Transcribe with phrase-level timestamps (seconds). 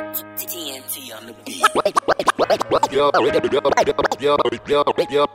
[0.00, 1.62] TNT on the beat.
[2.90, 3.22] Yo, yo,
[5.10, 5.26] yo,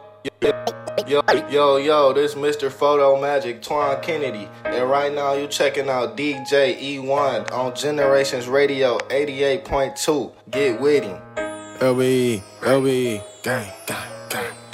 [1.08, 2.72] yo, yo, yo, this Mr.
[2.72, 4.50] Photo Magic Twan Kennedy.
[4.64, 10.34] And right now you're checking out DJ E1 on Generations Radio 88.2.
[10.52, 11.22] Get with him.
[11.80, 14.65] LBE, LBE, gang, gang, gang.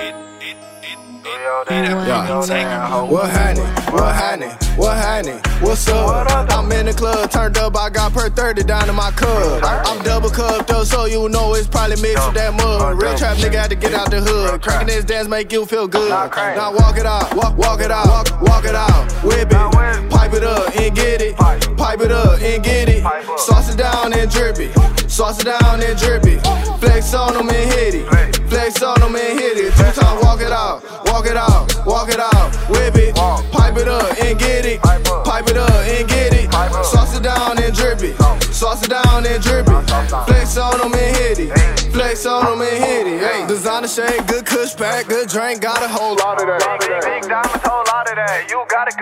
[1.70, 3.04] Yeah.
[3.04, 3.66] What happening?
[3.94, 4.50] What happening?
[4.78, 5.40] What happening?
[5.62, 6.28] What's up?
[6.52, 9.62] I'm in the club, turned up, I got per 30 down in my cup.
[9.64, 13.02] I'm double cupped up, so you know it's probably mixed with that mud.
[13.02, 14.62] Real trap nigga had to get out the hood.
[14.62, 16.10] Cracking this dance make you feel good.
[16.10, 19.12] Now walk it out, walk, walk it out, walk, walk it out.
[19.24, 21.36] Whip it, pipe it up and get it.
[21.78, 23.04] Pipe it up and get it.
[23.38, 24.74] Sauce it down and drip it.
[25.10, 26.42] Sauce it down and drip it.
[26.80, 28.08] Flex on them and hit it.
[28.50, 29.74] Flex on them and hit it.
[29.76, 31.51] Two times walk it out, walk it out,
[31.86, 32.56] walk it out.
[32.70, 33.16] Whip it,
[33.52, 34.82] pipe it up and get it.
[34.82, 36.52] Pipe it up and get it.
[36.84, 38.16] Sauce it down and drip it.
[38.54, 39.82] Sauce it down and drip it.
[40.28, 41.52] Flex on them and hit it.
[41.92, 43.20] Flex on them and hit it.
[43.22, 46.71] Hey, designer shade, good kush pack, good drink, got a whole lot of that.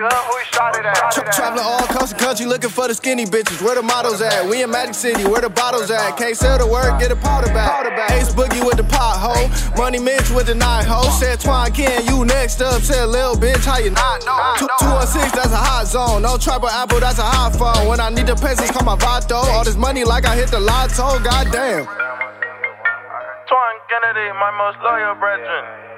[0.00, 1.12] You got a gun, who you shot it at?
[1.12, 3.60] Tra- traveling all across the country looking for the skinny bitches.
[3.60, 4.48] Where the models at?
[4.48, 5.24] We in Magic City.
[5.28, 6.16] Where the bottles at?
[6.16, 8.10] Can't sell the word, get a powder back.
[8.12, 9.76] Ace Boogie with the pothole.
[9.76, 11.10] Money Mitch with the nine hole.
[11.20, 12.80] Said Twine Ken, you next up.
[12.80, 14.54] Said Lil bitch, how you not know?
[14.56, 16.22] Two- 216, that's a hot zone.
[16.22, 17.86] No tribal apple, that's a hot phone.
[17.86, 19.36] When I need the pesos, call my Vato.
[19.52, 21.20] All this money like I hit the lotto.
[21.20, 21.84] Goddamn.
[21.84, 25.89] Twan Kennedy, my most loyal brethren.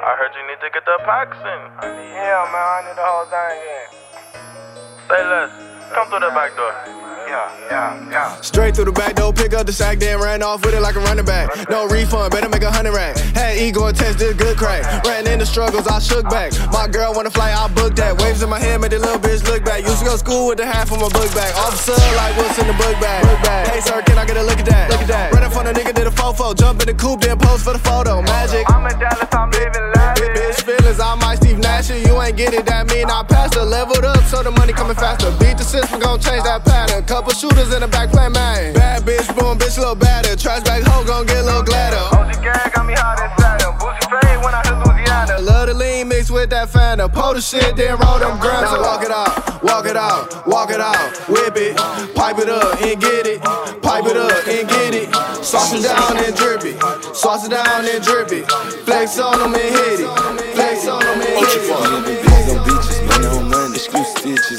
[0.00, 1.60] I heard you need to get the packs in.
[1.82, 3.86] Yeah, man, I need the whole thing in.
[5.10, 5.50] Say less.
[5.92, 7.07] Come through the back door.
[7.28, 8.40] Yeah, yeah, yeah.
[8.40, 10.96] Straight through the back door, pick up the sack, then ran off with it like
[10.96, 11.52] a running back.
[11.68, 13.18] No refund, better make a hundred rack.
[13.36, 15.04] Had ego and test, did good crack.
[15.04, 16.56] Ran into struggles, I shook back.
[16.72, 18.16] My girl wanna fly, I booked that.
[18.22, 19.84] Waves in my head, made the little bitch look back.
[19.84, 21.52] Used to go to school with the half of my book bag.
[21.60, 23.20] Officer, like what's in the book bag?
[23.28, 23.68] Book bag.
[23.68, 24.88] Hey sir, can I get a look at that?
[24.88, 25.32] Look at that.
[25.34, 26.56] Right up on the nigga, did a fofo.
[26.56, 28.22] Jump in the coupe, then pose for the photo.
[28.22, 28.64] Magic.
[28.72, 30.32] I'm in Dallas, I'm living lavish.
[30.32, 31.90] bitch feelings, I might Steve Nash.
[31.90, 34.96] You ain't get it, that mean I passed the leveled up, so the money coming
[34.96, 35.30] faster.
[35.36, 37.04] Beat the system, gon' change that pattern.
[37.18, 38.74] Couple shooters in the back playing man.
[38.74, 40.36] Bad bitch, boom, bitch, little badder.
[40.36, 41.98] Trash back hoe, gon' get a little gladder.
[42.14, 43.74] OG gang got me hot inside him.
[43.74, 45.42] Boosie fade when I hit Louisiana.
[45.42, 47.12] Love the lean mixed with that Fanta.
[47.12, 48.70] Pull the shit, then roll them grams.
[48.70, 49.34] Now walk it out,
[49.64, 50.94] walk it out, walk it out.
[51.26, 51.74] Whip it,
[52.14, 53.42] pipe it up and get it.
[53.82, 55.10] Pipe it up and get it.
[55.42, 56.78] Sauce it down and drip it.
[57.16, 58.46] Sauce it down and drip it.
[58.86, 60.54] Flex on them and hit it.
[60.54, 62.27] Flex on them and hit it.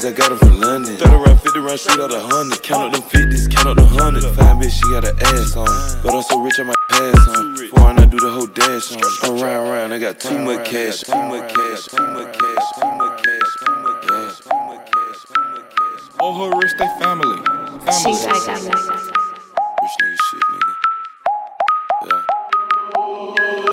[0.00, 0.96] stitches, I got them from London.
[0.96, 2.62] 30 round, 50 round, shoot out a hundred.
[2.62, 4.22] Count up them 50s, count up the hundred.
[4.22, 6.02] Fine bitch, she got her ass on.
[6.02, 7.54] But I'm so rich, I might pass on.
[7.56, 9.02] Before I do the whole dash on.
[9.24, 11.00] I'm round, round, I got too much cash.
[11.00, 15.18] Too much cash, too much cash, too much cash, too much cash, too much cash,
[15.28, 16.20] too much cash.
[16.20, 17.36] All her rich, they family.
[17.44, 17.92] family.
[17.92, 19.19] She's like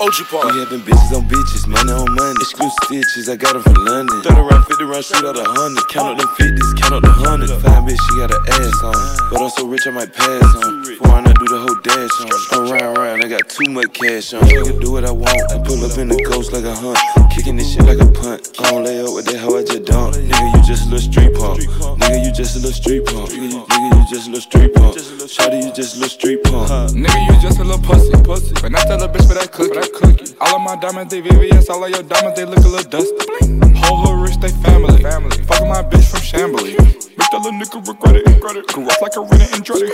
[0.00, 0.52] OG Park.
[0.52, 2.38] We having bitches on bitches, money on money.
[2.40, 4.22] Exclusive stitches, I got them from London.
[4.22, 5.84] 30 round, 50 round, shoot out a hundred.
[5.88, 7.50] Count up them 50s, count up the hundred.
[7.60, 8.94] Fine bitch, she got her ass on.
[9.30, 10.82] But I'm so rich, I might pass on.
[10.82, 12.30] Before I do the whole dash on.
[12.52, 14.42] I'm round, round, I got too much cash on.
[14.44, 15.38] I can do what I want.
[15.50, 16.98] I pull up in the ghost like a hunt.
[17.30, 18.54] Kicking this shit like a punt.
[18.58, 20.16] I don't lay up with that hoe, I just dunk.
[20.16, 21.62] Nigga, you just a little street punk.
[22.02, 23.30] Nigga, you just a little street punk.
[23.30, 24.96] Nigga, just a little street punk.
[24.96, 26.70] Shawty, you just a little street punk.
[26.92, 28.10] Nigga, you just a little pussy.
[28.22, 28.54] pussy.
[28.54, 29.74] But not that little bitch for that cookie.
[29.74, 30.34] that cookie.
[30.40, 31.68] All of my diamonds, they VVS.
[31.68, 33.78] All of your diamonds, they look a little dusty.
[33.78, 35.02] Whole her rich, they family.
[35.02, 35.36] family.
[35.44, 37.07] Fucking my bitch from Chambly.
[37.30, 38.26] That little nigga regret it.
[38.26, 38.64] Regret it.
[38.72, 39.92] Like a Rita and Dreddy.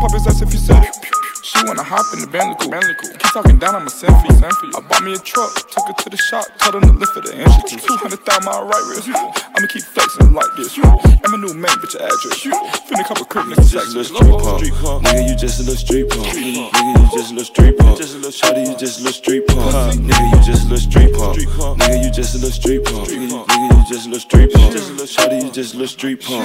[0.00, 0.96] Pop his ass if you said it.
[1.44, 2.26] She wanna hop in the.
[2.26, 2.82] Bentley coupe.
[3.20, 4.38] Keep talking down, I'ma send for you.
[4.40, 4.72] Send for you.
[4.76, 7.20] I bought me a truck, took it to the shop, told them to lift for
[7.20, 7.78] the entry.
[7.78, 9.08] 200,000 my right wrist.
[9.12, 10.74] I'ma keep flexing like this.
[10.76, 12.42] I'm a new man, bitch, your address.
[12.88, 15.06] Finna couple crib niggas, just a little street punk.
[15.06, 16.26] Nigga, you just a little street punk.
[16.34, 18.00] Nigga, you just a little street punk.
[18.00, 20.00] Shawty, you just a little street punk.
[20.02, 21.36] Nigga, you just a little street punk.
[21.78, 23.08] Nigga, you just a little street punk.
[23.08, 24.74] Nigga, just a little street punk.
[24.74, 26.42] Shawty, you just a little street punk.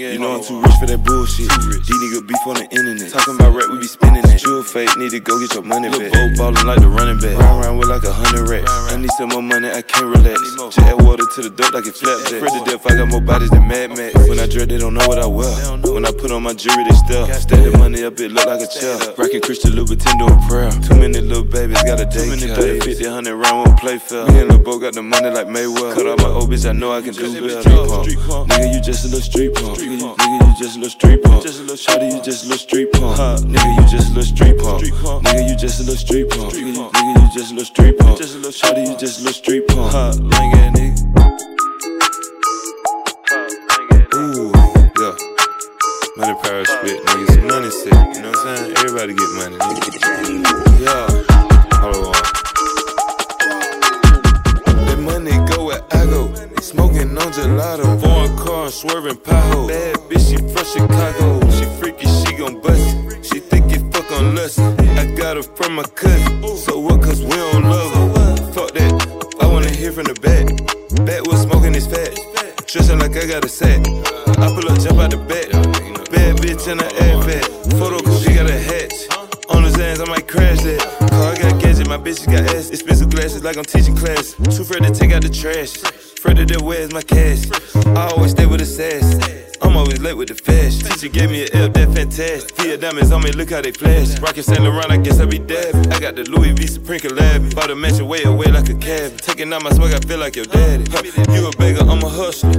[0.00, 1.48] You know I'm too rich for that bullshit.
[1.48, 3.12] These niggas beef on the internet.
[3.12, 4.42] Talking about rap, we be spinning that.
[4.42, 6.12] You a fake, need to go get your money back.
[6.36, 7.36] Ballin' like the running back.
[7.38, 8.70] Round round with like a hundred racks.
[8.92, 10.40] I need some more money, I can't relax.
[10.40, 10.78] Just
[11.10, 12.38] water to the dope like it flapjack.
[12.38, 14.14] Afraid to death, I got more bodies than Mad Max.
[14.28, 15.50] When I dread, they don't know what I wear.
[15.82, 17.26] When I put on my jewelry, they step.
[17.34, 18.94] Stack the money up, it look like a chair.
[19.18, 20.70] Rockin' Christian Louboutin doing prayer.
[20.86, 22.22] Too many little babies, got a day.
[22.22, 24.24] Too many 30, 50, 100 round, won't play fair.
[24.30, 25.94] Me and Lil' Bo got the money like Mayweather.
[25.94, 27.62] Cut out my old bitch, I know I can do better.
[27.62, 28.50] Street punk.
[28.50, 29.78] Nigga, you just a little street punk.
[29.78, 31.42] Nigga, just a little street punk.
[31.42, 33.16] Shawty, you just a little street punk.
[33.16, 33.38] Huh.
[33.40, 34.84] Nigga, you just a little street punk.
[34.84, 36.52] Nigga, you just a little street punk.
[36.52, 38.20] Nigga, you just a little street punk.
[38.20, 40.20] Shawty, you just a little street punk.
[40.20, 41.00] Lame ass nigga.
[44.16, 44.52] Ooh,
[45.00, 45.16] yeah.
[46.18, 48.76] Money power spit, niggas, money sick, you know what I'm saying?
[48.76, 49.56] Everybody get money.
[50.84, 51.08] Yeah.
[51.80, 52.19] Hold on.
[55.88, 56.60] Money go where I go.
[56.60, 58.00] Smoking on gelato.
[58.00, 59.68] Foreign car, swerving pothole.
[59.68, 61.50] Bad bitch, she from Chicago.
[61.50, 63.24] She freaky, she gon' bust it.
[63.24, 64.58] She think it fuck on lust.
[64.58, 66.56] I got her from my cousin.
[66.56, 68.52] So what, cause we don't love her.
[68.52, 69.36] Fuck that.
[69.40, 70.46] I wanna hear from the back.
[71.06, 72.14] Back was smoking his fat.
[72.66, 73.80] Tristan like I got a set.
[74.38, 75.50] I pull up, jump out the bed.
[76.10, 77.78] Bad bitch in the airbag.
[77.78, 79.08] Photo cool, he got a hatch.
[79.48, 80.80] On his hands, I might crash that.
[81.10, 81.49] Car got
[81.90, 82.70] my bitches got ass.
[82.70, 84.34] Expensive glasses like I'm teaching class.
[84.34, 85.74] Too afraid to take out the trash.
[85.82, 87.50] Afraid that where's my cash.
[87.84, 89.49] I always stay with the sass.
[89.62, 90.86] I'm always late with the fast.
[90.86, 92.54] Teacher gave me an L, that fantastic.
[92.56, 94.18] Feel diamonds on me, look how they flash.
[94.20, 95.92] Rockin' Saint Laurent, I guess I be dabbing.
[95.92, 97.54] I got the Louis V Supreme collab.
[97.54, 99.16] Bought a mansion way away like a cab.
[99.18, 100.84] Taking out my swag, I feel like your daddy.
[100.90, 101.02] Huh,
[101.32, 102.52] You a beggar, I'm a hustler.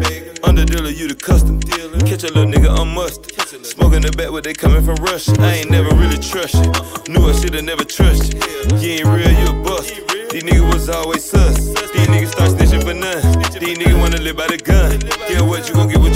[0.43, 1.59] Under dealer, you the custom.
[1.61, 3.31] Catch a little nigga, I'm mustard.
[3.65, 5.35] Smoking the back where they coming from Russia.
[5.39, 6.71] I ain't never really trust you.
[7.13, 8.39] Knew I shoulda never trust you.
[8.77, 9.93] You ain't real, you a bust.
[10.31, 11.57] These niggas was always sus.
[11.91, 13.21] These niggas start snitching for none.
[13.59, 14.99] These niggas wanna live by the gun.
[15.27, 16.10] Get what you gon' get what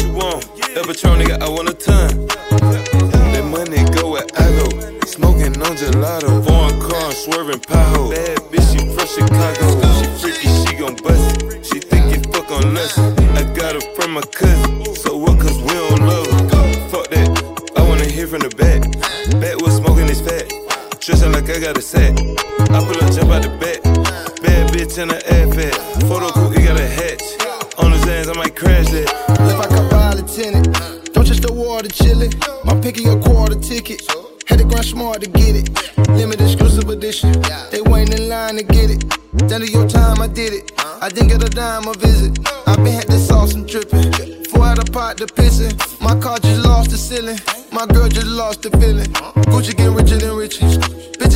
[0.85, 2.27] Patron, nigga, I want a ton.
[3.33, 4.69] That money go where I go.
[5.07, 6.45] Smoking on gelato.
[6.45, 8.34] Foreign car, swerving pothole.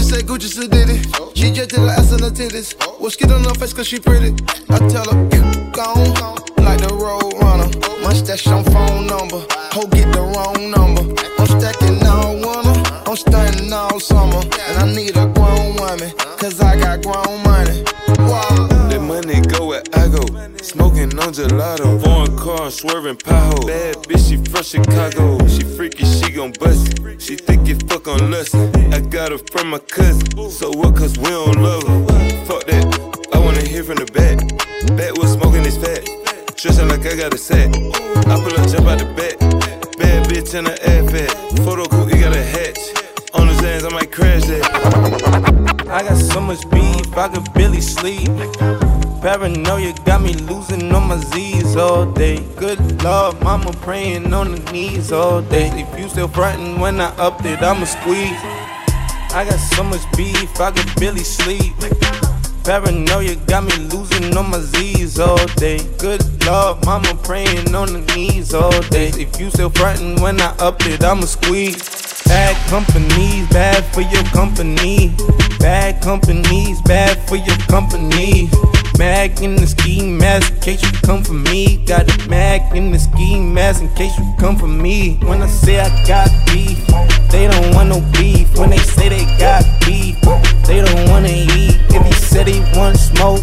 [0.10, 1.38] Say Gucci so did it.
[1.38, 2.74] She just did her ass on her titties.
[3.00, 4.34] Well, skid on her face cause she pretty.
[4.68, 6.16] I tell her, you gone.
[6.58, 7.70] Like the road runner.
[8.02, 9.46] My stash on phone number.
[9.74, 11.04] Ho, get the wrong number.
[11.38, 12.02] I'm stacking.
[12.02, 12.09] I'm
[13.20, 14.42] stunting all summer.
[14.68, 16.12] And I need a grown woman.
[16.38, 17.84] Cause I got grown money.
[18.30, 18.68] Wow.
[18.90, 20.24] That money go where I go.
[20.62, 22.02] Smoking on gelato.
[22.04, 23.68] Foreign car, swerving pothole.
[23.68, 25.46] Bad bitch, she from Chicago.
[25.48, 27.22] She freaky, she gon' bust it.
[27.22, 28.56] She think it fuck on lust.
[28.56, 30.50] I got her from my cousin.
[30.50, 32.46] So what, cause we don't love her.
[32.46, 32.86] Fuck that.
[33.34, 34.38] I wanna hear from the back.
[34.98, 36.04] Back was smoking his fat.
[36.56, 37.70] Tristan like I got a set.
[37.76, 39.40] I pull up, jump out the bed.
[39.98, 41.32] Bad bitch in the airfare.
[41.64, 41.99] Photo
[43.62, 44.44] I might crash.
[44.48, 48.30] I got so much beef, I could barely sleep.
[49.22, 52.40] Paranoia got me losing on my Z's all day.
[52.56, 55.68] Good Lord, mama praying on the knees all day.
[55.74, 58.40] If you still frontin' when I upped it, I'ma squeeze.
[59.32, 61.74] I got so much beef, I could barely sleep.
[62.64, 65.80] Paranoia got me losing on my Z's all day.
[65.98, 69.10] Good Lord, mama praying on the knees all day.
[69.10, 72.09] If you still frontin' when I upped it, I'ma squeeze.
[72.30, 75.16] Bad companies, bad for your company.
[75.60, 78.52] Bad companies, bad for your company.
[79.00, 81.84] Mag in the ski mask in case you come for me.
[81.88, 85.18] Got a mag in the ski mask in case you come for me.
[85.24, 86.86] When I say I got beef,
[87.32, 88.56] they don't want no beef.
[88.60, 90.16] When they say they got beef,
[90.68, 91.78] they don't wanna eat.
[91.90, 93.42] If he said he want smoke,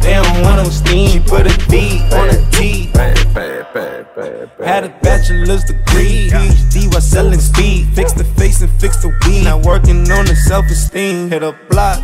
[0.00, 1.10] they don't want no steam.
[1.10, 2.92] She put a D on a T.
[4.64, 7.88] Had a bachelor's degree, PhD while selling speed.
[7.94, 9.44] Fix the face and fix the weed.
[9.44, 11.30] Now working on the self esteem.
[11.30, 12.00] Hit a block,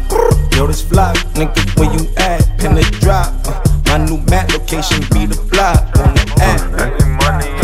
[0.52, 1.16] yo, this block.
[1.34, 2.42] Nigga, where you at?
[2.58, 3.32] Pin the drop.
[3.46, 6.60] Uh, my new map location be the block on the app.
[6.72, 7.57] Making money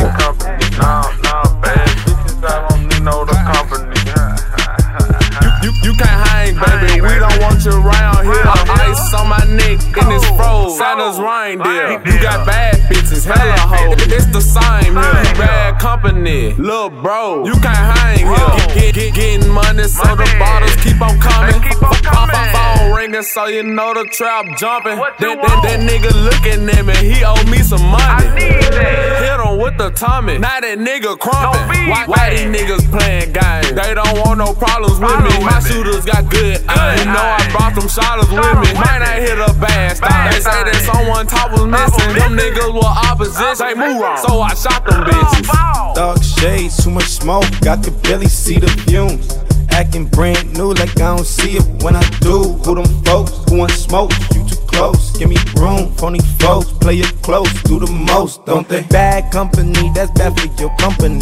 [6.55, 7.01] baby.
[7.01, 8.45] We don't want you around here.
[8.45, 10.79] Ice on my neck and it's froze.
[10.79, 12.01] Santa's reindeer.
[12.07, 14.01] You got bad bitches, hella hoes.
[14.09, 15.35] It's the same here.
[15.37, 17.45] Bad company, little bro.
[17.45, 18.75] You can't hang here.
[18.75, 21.61] Get, get, getting money, so the bottles keep on coming.
[21.81, 24.97] My Phone ringing, so you know the trap jumping.
[24.97, 28.27] That, that, that nigga looking at me, he owe me some money.
[28.41, 30.39] Hit him with the Tommy.
[30.39, 31.89] Now that nigga crumping.
[31.89, 33.73] Why, why these niggas playing games?
[33.73, 35.45] They don't want no problems with me.
[35.45, 36.99] My shooters got good aim.
[36.99, 38.69] You know I brought them shotters with me.
[38.75, 40.31] Might not hit a bad stop.
[40.33, 42.15] They say that someone top was missing.
[42.15, 43.67] Them niggas were opposition.
[43.67, 45.47] They move wrong, so I shot them bitches.
[45.95, 49.31] Dark shades, too much smoke, I could barely see the fumes.
[49.71, 52.55] Acting brand new like I don't see it when I do.
[52.63, 54.13] Who them folks who want smoke?
[54.35, 55.93] You too close, give me room.
[55.95, 58.83] Phony folks play it close, do the most, don't they?
[58.83, 61.21] Bad company, that's bad for your company.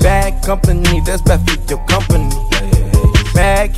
[0.00, 2.49] Bad company, that's bad for your company.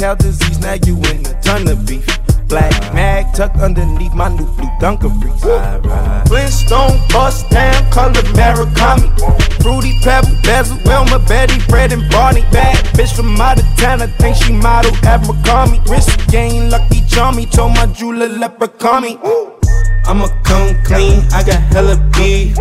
[0.02, 2.06] Cow disease, now you in a ton of beef.
[2.48, 5.40] Black mag tucked underneath my new blue Dunkaroos.
[6.28, 9.08] Flintstone bust down, color Murakami.
[9.62, 12.42] Fruity pebble, bezel, Wilma, Betty, Fred, and Barney.
[12.50, 15.78] Bad bitch from out of town, I think she model at McCarmy.
[15.88, 19.18] Wrist game, lucky charmy, told my jeweler leprechaun me.
[20.06, 22.58] I'ma come clean, I got hella beef.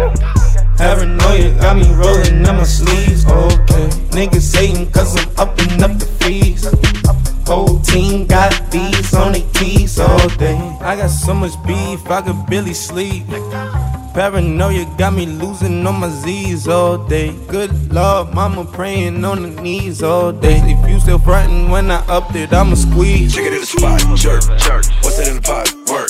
[0.82, 3.88] Paranoia got me rolling on my sleeves, okay.
[4.18, 6.66] Niggas hating cause I'm up upping up the fees.
[7.46, 10.58] Whole team got bees on their teeth all day.
[10.82, 13.28] I got so much beef, I could barely sleep.
[14.16, 17.32] Paranoia got me losing on my Z's all day.
[17.48, 20.62] Good Lord, mama praying on the knees all day.
[20.66, 23.36] If you still frontin' when I upped it, I'ma squeeze.
[23.36, 24.84] Check it in the spot, jerk, jerk.
[25.04, 25.72] What's that in the pot?
[25.92, 26.10] Work.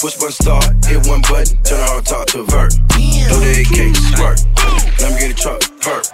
[0.00, 2.89] Push button start, hit one button, turn on talk to vert.
[3.30, 4.42] Throw the AK, squirt.
[4.98, 6.04] Let me get a truck, perk.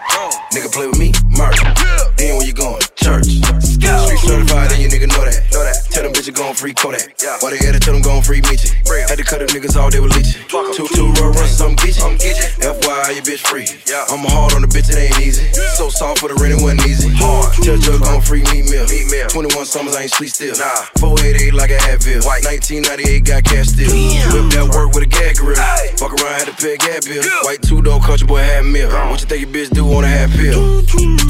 [0.52, 2.05] Nigga play with me, murk.
[2.16, 2.80] Then where you going?
[2.96, 3.26] Church.
[3.26, 5.46] Street certified, and you nigga know that.
[5.52, 5.76] Know that.
[5.90, 7.12] Tell them bitches gon' free Kodak.
[7.40, 8.72] Why they had to tell them gon' free Meechie.
[9.08, 10.42] Had to cut them niggas all they were leeching.
[10.48, 12.18] Two, two roll runs, I'm geeching.
[12.60, 13.68] FYI, your bitch free.
[14.10, 15.46] I'm hard on the bitch, it ain't easy.
[15.76, 17.12] So soft for the rent, it wasn't easy.
[17.16, 17.52] Hard.
[17.62, 18.86] Tell Jug gon' free Meek Mill.
[19.28, 20.56] 21 summers, I ain't sleep still.
[20.58, 20.88] Nah.
[20.98, 22.24] 488 like a Advil.
[22.24, 23.92] 1998 got cash still.
[24.32, 25.56] Whip that work with a gag grill.
[26.00, 27.22] Fuck around, had to pay a gas bill.
[27.44, 28.88] White two door country boy had meal.
[28.88, 30.82] What you think your bitch do on a half pill?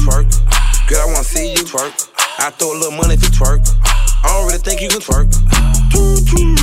[0.07, 0.27] Twerk.
[0.87, 1.91] Girl, I wanna see you twerk.
[2.39, 3.59] I throw a little money if you twerk.
[4.23, 5.27] I don't really think you can twerk.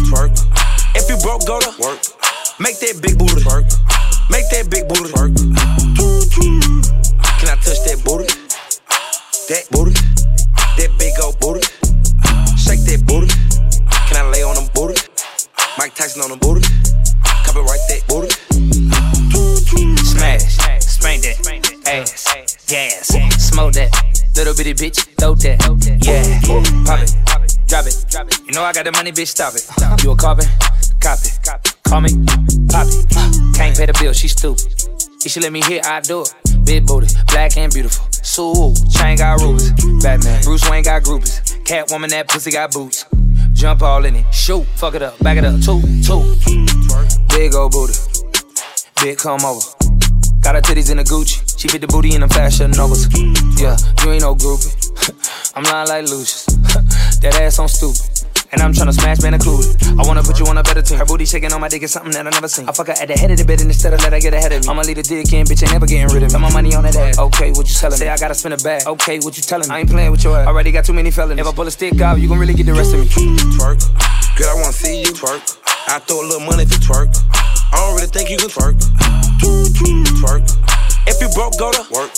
[0.09, 0.33] Twerk.
[0.97, 2.01] If you broke, go to work.
[2.59, 3.69] Make that big booty twerk.
[4.33, 5.37] Make that big booty twerk.
[7.37, 8.25] Can I touch that booty?
[9.53, 9.93] That booty.
[9.93, 11.61] That big old booty.
[12.57, 13.29] Shake that booty.
[14.09, 14.97] Can I lay on them booty?
[15.77, 16.65] Mike Tyson on them booty.
[17.45, 18.33] Copyright that booty.
[20.01, 21.37] Smash, spank that,
[21.85, 23.91] ass, gas, smoke that,
[24.35, 25.63] little bitty bitch, throw that,
[26.03, 26.27] yeah,
[26.83, 27.15] pop it,
[27.69, 29.63] drop it, you know I got the money, bitch, stop it.
[30.03, 30.47] You a carbon,
[30.99, 31.31] copy,
[31.87, 32.11] call me,
[32.67, 33.07] pop it.
[33.55, 34.67] Can't pay the bill, she stupid.
[35.25, 36.35] If she let me hit, I do it.
[36.67, 38.07] Big booty, black and beautiful.
[38.11, 39.71] Sue, chain got rubies.
[40.03, 41.41] Batman, Bruce Wayne got groupies.
[41.63, 43.07] Catwoman, that pussy got boots.
[43.53, 46.27] Jump all in it, shoot, fuck it up, back it up, two, two.
[47.29, 47.95] Big old booty,
[49.01, 49.74] big come over.
[50.45, 53.09] Got her titties in the Gucci, she fit the booty in the fashion novas.
[53.57, 54.69] Yeah, you ain't no groupie.
[55.57, 56.45] I'm lying like Lucius.
[57.25, 58.05] that ass on stupid.
[58.53, 59.73] And I'm tryna smash man included.
[59.97, 60.99] I wanna put you on a better team.
[60.99, 62.69] Her booty shaking on my dick is something that I never seen.
[62.69, 64.35] I fuck her at the head of the bed and instead of let her get
[64.35, 64.69] ahead of me.
[64.69, 66.37] I'ma leave the dick in, bitch, ain't never getting rid of me.
[66.37, 67.19] Got my money on that ass.
[67.19, 68.05] Okay, what you telling me?
[68.05, 68.87] Say I gotta spin a bag.
[68.87, 69.75] Okay, what you telling me?
[69.75, 70.47] I ain't playing with your ass.
[70.47, 71.41] Already got too many felonies.
[71.41, 73.09] If I pull a stick out, you gon' really get the rest of me.
[73.57, 73.81] Twerk.
[74.37, 75.41] Girl, I wanna see you twerk.
[75.89, 77.09] I throw a little money if you twerk.
[77.73, 79.24] I don't really think you can twerk.
[79.41, 80.45] Twerk.
[81.07, 82.11] If you broke, go to work.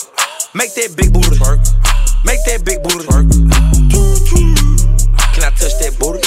[0.53, 1.59] Make that big booty twerk.
[2.25, 3.27] Make that big booty twerk.
[5.33, 6.21] Can I touch that booty?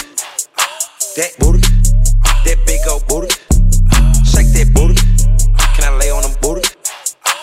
[1.17, 1.61] That booty.
[2.45, 3.31] That big old booty.
[4.27, 4.97] Shake that booty.
[5.75, 6.67] Can I lay on them booty?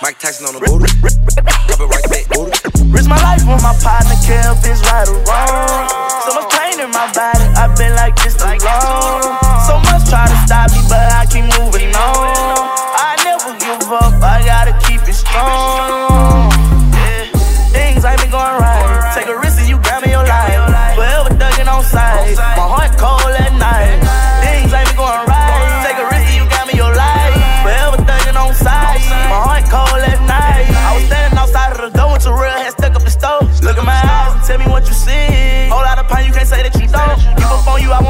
[0.01, 0.91] Mike Tyson on the booty.
[1.01, 2.53] Rub it right that booty.
[2.91, 5.89] Risk my life when my partner care if it's right or wrong.
[6.23, 9.23] So much pain in my body, I've been like this too long.
[9.67, 12.36] So much try to stop me, but I keep moving on.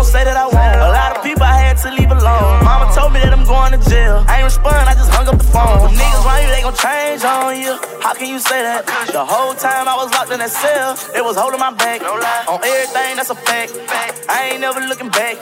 [0.08, 0.80] Say that I won't.
[0.80, 2.64] A lot of people I had to leave alone.
[2.64, 4.24] Mama told me that I'm going to jail.
[4.28, 5.07] I ain't respond, I just
[5.88, 5.96] hung up the phone.
[5.96, 7.74] Them niggas around you, they gon' change on you.
[8.02, 8.86] How can you say that?
[9.12, 12.02] The whole time I was locked in that cell, it was holding my back.
[12.48, 13.74] On everything, that's a fact.
[14.30, 15.38] I ain't never looking back.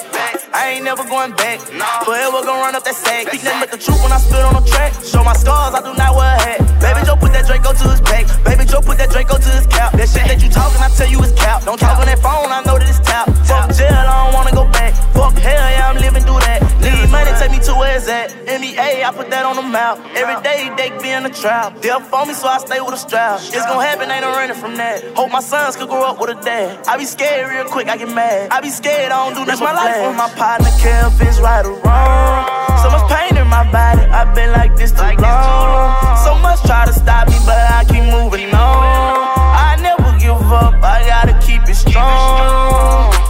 [0.54, 1.60] I ain't never going back.
[2.06, 3.28] Forever gon' run up that sack.
[3.28, 4.94] Speak nothing but the truth when I spit on the track.
[5.04, 6.60] Show my scars, I do not wear a hat.
[6.80, 8.26] Baby Joe put that Draco to his back.
[8.46, 9.94] Baby Joe put that Draco to his cap.
[9.94, 11.66] That shit that you talking, I tell you is cap.
[11.66, 13.30] Don't talk on that phone, I know that it's tap.
[13.46, 14.85] Fuck jail, I don't wanna go back.
[15.16, 16.60] Fuck hell, yeah, I'm living through that.
[16.84, 18.30] Need money, take me to where it's at.
[18.46, 19.98] NBA, I put that on the map.
[20.14, 21.82] Every day they be in the trap.
[21.82, 23.40] They'll phone me, so I stay with a strap.
[23.40, 25.04] It's gonna happen, ain't no running from that.
[25.16, 26.86] Hope my sons could grow up with a dad.
[26.86, 28.52] I be scared real quick, I get mad.
[28.52, 29.66] I be scared, I don't do nothing.
[29.66, 32.66] my life when my partner care if it's right or wrong.
[32.84, 36.18] So much pain in my body, I've been like this too long.
[36.26, 39.16] So much try to stop me, but I keep moving on.
[39.56, 43.25] I never give up, I gotta keep it strong.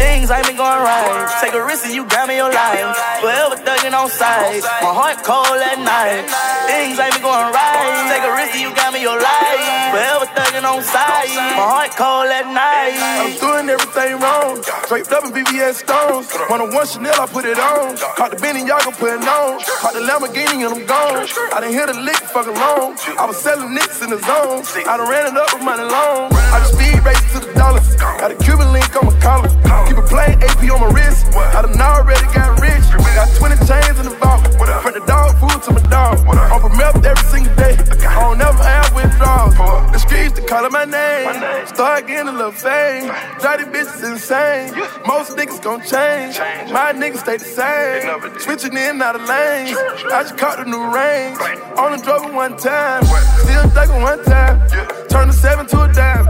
[0.00, 1.28] Things ain't been going right.
[1.40, 2.96] Take a risk and you got me your life.
[3.20, 4.64] Forever thugging on sight.
[4.80, 6.24] My heart cold at night.
[6.66, 8.08] Things ain't been going right.
[8.08, 9.62] Take a risk and you got me your life.
[9.94, 11.30] Forever thugging thuggin' on sight.
[11.56, 12.96] My heart cold at night.
[12.98, 14.62] I'm doing everything wrong.
[14.88, 16.32] Draped up in VVS stones.
[16.48, 17.96] One on one Chanel, I put it on.
[18.16, 19.60] Caught the Benny, y'all gon' put it on.
[19.80, 21.26] Caught the Lamborghini and I'm gone.
[21.54, 22.96] I done hit a lick fucking long.
[23.18, 24.64] I was selling nicks in the zone.
[24.86, 26.32] I done ran it up with money long.
[26.32, 27.86] I just speed race to the dollars.
[27.96, 29.48] Got a Cuban on my collar.
[29.86, 31.26] Keep a plain AP on my wrist.
[31.34, 32.89] I done already got rich.
[33.14, 34.40] Got 20 chains in the vault.
[34.82, 36.18] From the dog food to my dog.
[36.26, 37.76] On from milk every single day.
[38.06, 39.54] I don't never have withdrawals.
[39.92, 41.66] The streets to call my name.
[41.66, 43.08] Start getting a little fame.
[43.40, 44.74] Dirty bitches insane.
[45.06, 46.38] Most niggas gon' change.
[46.72, 48.38] My niggas stay the same.
[48.40, 49.76] Switching in out of lanes.
[50.12, 51.38] I just caught the new range.
[51.78, 53.04] Only drove it one time.
[53.42, 54.60] Still thugging one time.
[55.08, 56.26] Turn the seven to a dime.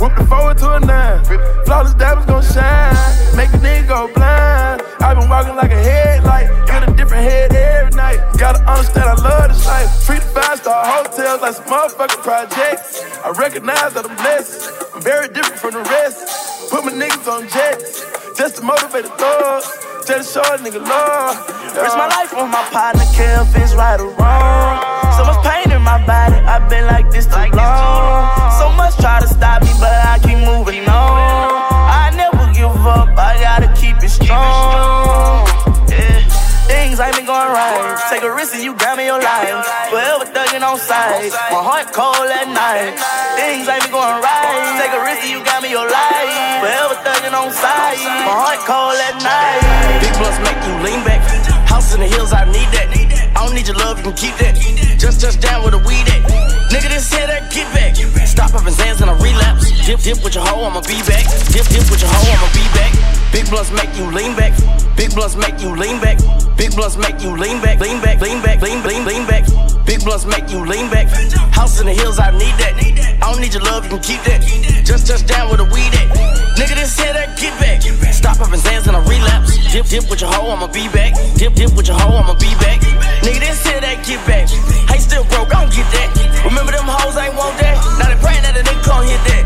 [0.00, 1.24] Whoop the four to a nine.
[1.64, 2.94] Flawless diamonds gon' shine.
[3.36, 4.82] Make a nigga go blind.
[5.00, 5.71] i been walking like
[11.32, 13.02] hotels like some motherfucking projects.
[13.24, 14.68] I recognize that I'm blessed.
[14.94, 16.70] I'm very different from the rest.
[16.70, 18.04] Put my niggas on jets.
[18.36, 19.68] Just to motivate the thugs.
[20.06, 21.36] Just show a nigga love.
[21.76, 24.82] Risk my life on my partner, care if it's right or wrong.
[25.16, 28.50] So much pain in my body, I've been like this too long.
[28.58, 31.52] So much try to stop me, but I keep moving on.
[31.86, 34.28] I never give up, I gotta keep it strong.
[34.28, 35.01] Yeah.
[37.42, 39.66] Take a risk and you got me your life.
[39.90, 41.32] Forever thugging on sight.
[41.50, 42.94] My heart cold at night.
[43.34, 44.78] Things ain't been going right.
[44.78, 46.30] Take a risk and you got me your life.
[46.62, 47.98] Forever thugging on sight.
[48.22, 49.62] My heart cold at night.
[49.98, 51.18] Big blunts make you lean back.
[51.66, 52.88] House in the hills, I need that.
[53.34, 54.54] I don't need your love, you can keep that.
[54.98, 56.61] Just touch down with a weed at.
[59.84, 61.26] Dip, dip with your hoe, I'ma be back.
[61.50, 62.92] Dip, dip with your hoe, I'ma be back.
[63.32, 64.54] Big blunts make you lean back.
[64.96, 66.18] Big blunts make you lean back.
[66.56, 67.80] Big blunts make you lean back.
[67.80, 69.44] Lean back, lean back, lean, lean, lean back.
[69.84, 71.08] Big blunts make you lean back.
[71.52, 72.78] House in the hills, I need that.
[73.22, 74.71] I don't need your love, you can keep that.
[74.84, 76.10] Just touch down with a weed at.
[76.58, 77.82] Nigga, this here, that get back.
[78.12, 79.56] Stop up and Zans and a relapse.
[79.72, 81.14] Dip, dip with your hoe, I'ma be back.
[81.38, 82.82] Dip, dip with your hoe, I'ma be back.
[83.22, 84.50] Nigga, this here, that get back.
[84.90, 86.10] Hey, still broke, I don't get that.
[86.44, 87.78] Remember them hoes I ain't want that?
[87.98, 89.44] Now they praying that a nigga can't hit that.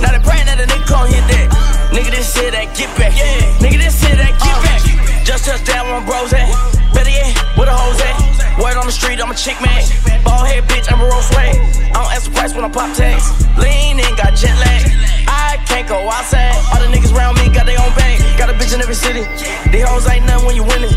[0.00, 1.46] Now they praying that a nigga can't hit that.
[1.92, 3.12] Nigga, this shit that get back.
[3.60, 4.80] Nigga, this shit that get back.
[5.24, 6.81] Just touch down one bros at.
[6.94, 8.16] Better yet, where the hoes at?
[8.60, 9.82] Word on the street, I'm a chick man.
[10.24, 11.56] Ball head bitch, I'm a roll swag.
[11.56, 13.26] I don't ask the price when I pop tags.
[13.56, 14.82] Lean in, got jet lag.
[15.26, 16.54] I can't go outside.
[16.72, 18.20] All the niggas around me got their own bag.
[18.38, 19.24] Got a bitch in every city.
[19.72, 20.92] These hoes ain't nothing when you winning.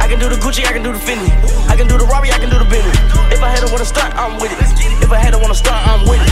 [0.00, 1.28] I can do the Gucci, I can do the Fendi.
[1.68, 2.96] I can do the Robbie, I can do the Bentley.
[3.30, 4.58] If I had to wanna stunt, I'm with it.
[5.04, 6.29] If I had to wanna stunt, I'm with it.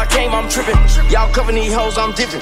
[0.00, 0.80] I came, I'm tripping.
[1.12, 2.40] Y'all cover these hoes, I'm dipping.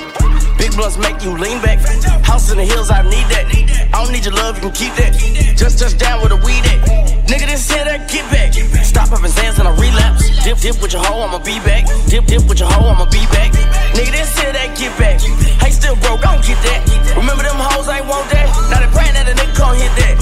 [0.63, 1.83] Big blunts make you lean back.
[2.23, 3.51] House in the hills, I need that.
[3.91, 5.11] I don't need your love, you can keep that.
[5.59, 7.27] Just touch down with a weed at.
[7.27, 8.55] Nigga, this here, that get back.
[8.87, 10.23] Stop up and Zans and a relapse.
[10.47, 11.83] Dip, dip with your hoe, I'ma be back.
[12.07, 13.51] Dip, dip with your hoe, I'ma be back.
[13.91, 15.19] Nigga, this here, that get back.
[15.59, 16.87] Hey, still broke, I don't get that.
[17.19, 18.47] Remember them hoes I ain't want that?
[18.71, 20.15] Now they praying that a nigga can't hit that.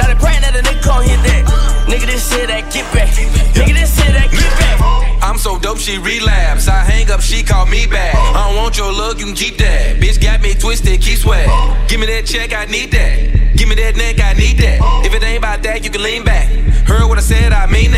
[0.00, 1.44] Now they praying that a nigga can't hit that.
[1.92, 3.12] Nigga, this shit that get back.
[3.52, 5.11] Nigga, this shit that get back.
[5.32, 6.68] I'm so dope, she relapse.
[6.68, 8.14] I hang up, she call me back.
[8.14, 9.96] I don't want your look, you can keep that.
[9.96, 11.48] Bitch got me twisted, keep swag.
[11.88, 13.56] Give me that check, I need that.
[13.56, 14.80] Give me that neck, I need that.
[15.06, 16.50] If it ain't about that, you can lean back.
[16.84, 17.91] Heard what I said, I mean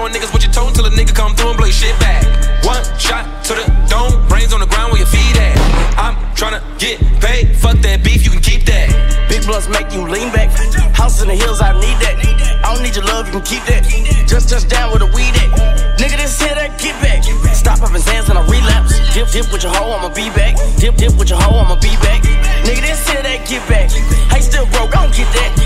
[0.00, 2.24] showing niggas what you told until a nigga come through and blow your shit back.
[2.64, 5.52] One shot to the dome, brains on the ground where your feet at.
[6.00, 8.88] I'm tryna get paid, fuck that beef, you can keep that.
[9.28, 10.48] Big blunts make you lean back.
[10.96, 12.16] House in the hills, I need that.
[12.64, 13.84] I don't need your love, you can keep that.
[14.26, 16.00] Just touch down with a weed at.
[16.00, 17.20] Nigga, this here, that get back.
[17.52, 18.96] Stop and Zans and a relapse.
[19.12, 20.56] Dip, dip with your hoe, I'ma be back.
[20.80, 22.24] Dip, dip with your hoe, I'ma be back.
[22.64, 23.90] Nigga, this here, that get back.
[24.32, 25.59] Hey, still broke, I don't get that.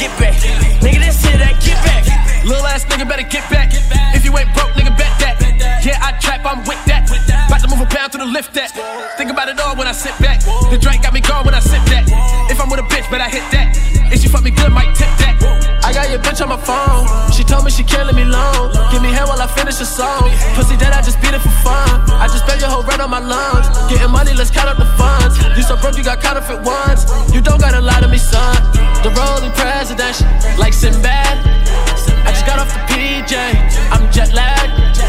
[0.00, 0.32] Get back.
[0.80, 2.08] Nigga, this shit that get back.
[2.48, 3.68] Little ass nigga better get back.
[4.16, 5.36] If you ain't broke, nigga, bet that.
[5.84, 7.04] Yeah, I trap, I'm with that.
[7.46, 8.72] About to move a pound to the lift that.
[9.18, 10.40] Think about it all when I sit back.
[10.72, 12.08] The drink got me gone when I sip that.
[12.48, 13.76] If I'm with a bitch, but I hit that.
[14.10, 15.36] If she fuck me good, might tip that.
[15.84, 18.70] I got your bitch on my phone told me she can't let me alone.
[18.94, 20.30] Give me hair while I finish the song.
[20.54, 21.90] Pussy that I just beat it for fun.
[22.22, 23.66] I just spent your whole rent on my lungs.
[23.90, 25.34] Getting money, let's count up the funds.
[25.58, 27.10] You so broke, you got counterfeit ones.
[27.34, 28.54] You don't gotta lie to me, son.
[29.02, 30.30] The rolling presidential,
[30.62, 31.34] like Sinbad.
[32.22, 33.34] I just got off the PJ.
[33.90, 35.02] I'm jet lagged.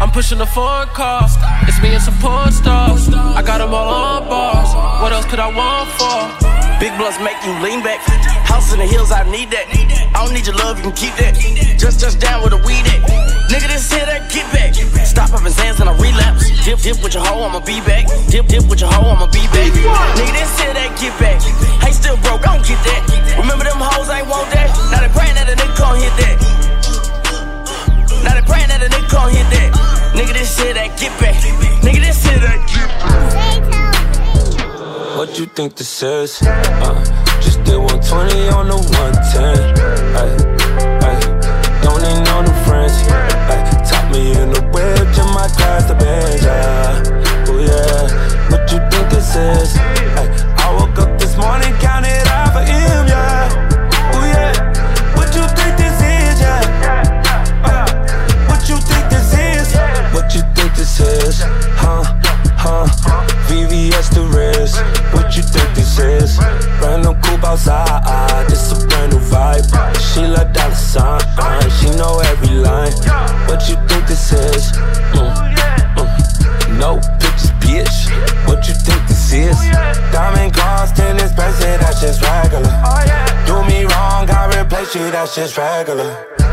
[0.00, 1.28] I'm pushing the foreign car.
[1.68, 3.12] It's me and some porn stars.
[3.12, 4.70] I got them all on bars.
[5.02, 6.43] What else could I want for?
[6.84, 7.96] Big blunts make you lean back.
[8.44, 9.72] House in the hills, I need that.
[10.12, 11.32] I don't need your love, you can keep that.
[11.80, 13.00] Just touch down with a weed at.
[13.48, 14.76] Nigga, this here that get back.
[15.08, 16.44] Stop up in Zans and I relapse.
[16.60, 18.04] Dip, dip with your hoe, I'ma be back.
[18.28, 19.72] Dip, dip with your hoe, I'ma be back.
[19.72, 21.40] Nigga, this here that get back.
[21.80, 23.00] Hey, still broke, I don't get that.
[23.40, 24.68] Remember them hoes, I ain't want that.
[24.92, 26.36] Now they praying that a nigga gon' hit that.
[28.28, 29.72] Now they praying that a nigga gon' hit that.
[30.12, 31.32] Nigga, this shit that get back.
[31.80, 33.93] Nigga, this shit that get back.
[35.16, 36.42] What you think this is?
[36.42, 39.44] Uh, just did 120 on the 110.
[40.18, 40.30] Ay,
[41.06, 41.18] ay,
[41.82, 42.92] don't need no new friends.
[43.46, 46.42] Ay, top me in the whip, just my class the bench.
[46.42, 48.50] Yeah, oh yeah.
[48.50, 49.93] What you think this is?
[67.54, 69.64] outside, it's ah, ah, a brand new vibe.
[70.10, 71.20] She like dollar sign,
[71.78, 72.92] she know every line.
[73.46, 74.72] What you think this is?
[75.14, 75.54] Mm,
[75.94, 76.78] mm.
[76.78, 77.96] No pictures, bitch.
[78.48, 79.56] What you think this is?
[80.10, 82.74] Diamond gloss, tennis bracelet, that's just regular.
[83.46, 86.43] Do me wrong, I replace you, that's just regular.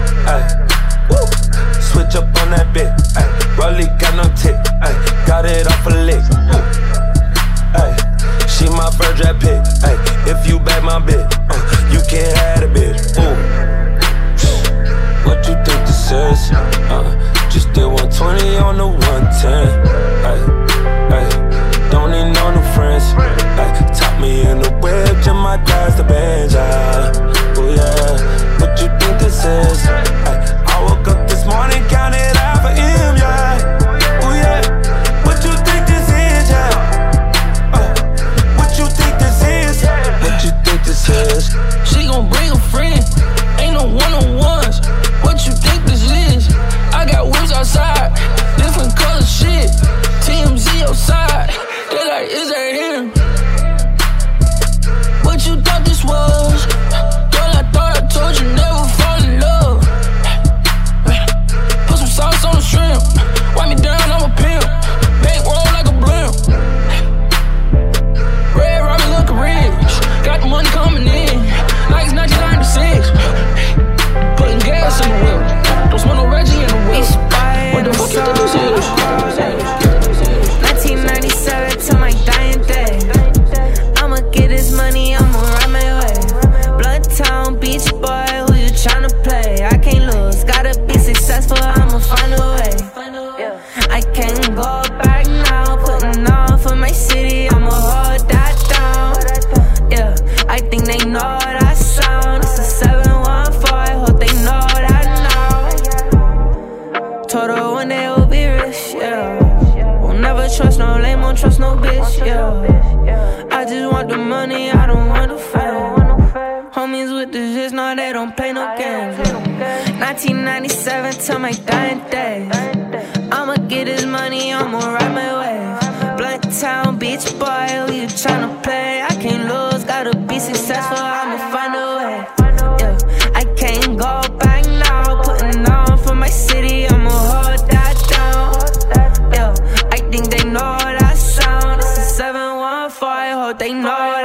[143.54, 144.21] they know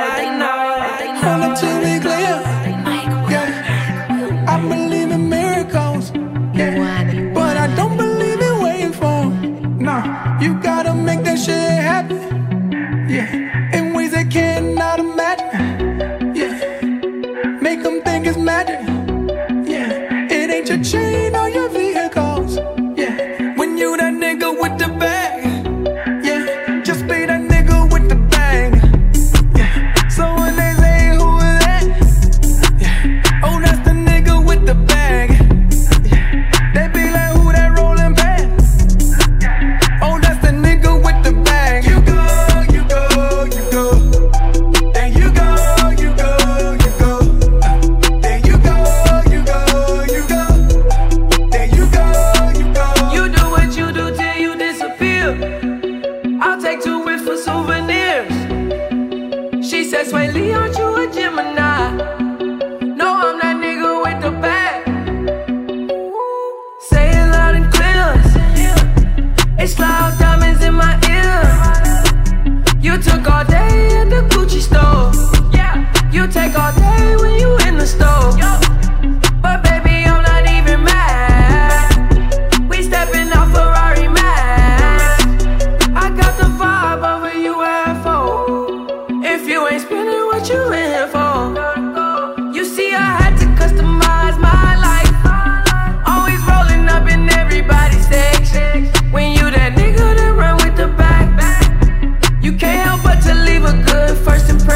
[104.24, 104.76] first impression.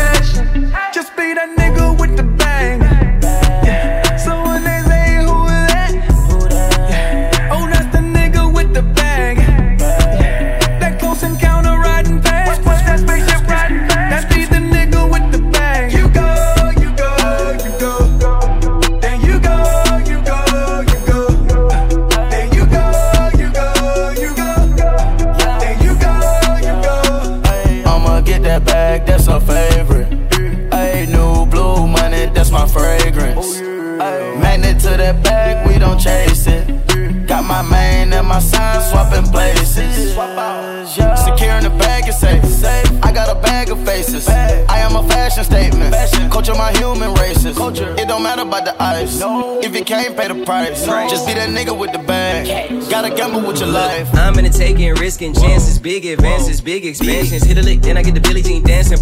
[45.49, 46.31] Am a fashion.
[46.31, 47.57] Culture my human races.
[47.57, 49.21] It don't matter about the ice.
[49.65, 52.69] If you can't pay the price, just be that nigga with the bag.
[52.91, 54.09] Gotta gamble with your life.
[54.15, 57.45] I'm in it taking risking chances, big advances, big expansions.
[57.45, 58.99] Hit a lick, then I get the Billie Jean dancing.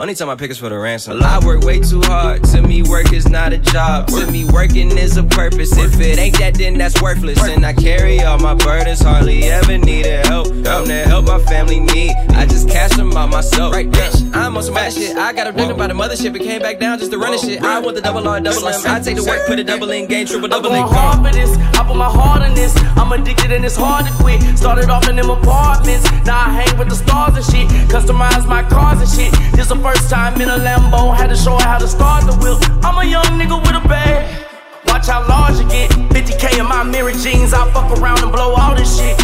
[0.00, 1.22] Only time I pick is for the ransom.
[1.22, 2.42] I work way too hard.
[2.44, 4.06] To me, work is not a job.
[4.06, 5.76] To me, working is a purpose.
[5.76, 7.38] If it ain't that, then that's worthless.
[7.42, 10.46] And I carry all my burdens, hardly ever needed help.
[10.46, 12.12] I'm to help my family need.
[12.30, 13.74] I just cash them out myself.
[13.74, 14.34] Right, bitch.
[14.34, 15.18] I'm on some bad shit.
[15.18, 16.34] I got abandoned by the mothership.
[16.34, 17.62] It came back down just to run the shit.
[17.62, 18.80] I want the double R, double M.
[18.86, 20.82] I take the work, put a double in, game, triple double in.
[20.82, 21.54] Hard for this.
[21.76, 22.74] I put my heart in this.
[22.96, 24.40] I'm addicted and it's hard to quit.
[24.56, 26.10] Started off in them apartments.
[26.24, 27.68] Now I hang with the stars and shit.
[27.90, 29.52] Customize my cars and shit.
[29.52, 31.14] This the first time in a Lambo.
[31.16, 32.58] Had to show her how to start the wheel.
[32.84, 34.46] I'm a young nigga with a bag.
[34.86, 35.90] Watch how large you get.
[36.14, 37.52] 50k in my mirror jeans.
[37.52, 39.18] I fuck around and blow all this shit.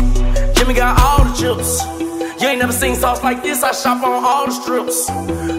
[0.56, 1.70] Jimmy got all the chips.
[2.40, 3.62] You ain't never seen sauce like this.
[3.62, 5.06] I shop on all the strips.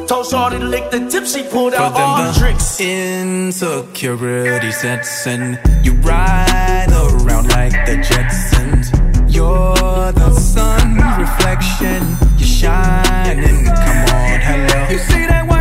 [0.10, 1.26] Told Shorty to lick the tip.
[1.26, 2.80] She pulled out them all the the tricks.
[2.80, 5.58] insecurity sets in.
[5.84, 8.97] You ride around like the Jetsons.
[9.38, 13.66] You're the sun, reflection, you're shining.
[13.66, 14.90] Come on, hello.
[14.90, 15.57] You see that?